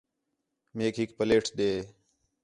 میک 0.75 0.95
ہِک 1.01 1.09
پلیٹ 1.17 1.45
ݙے 1.57 1.71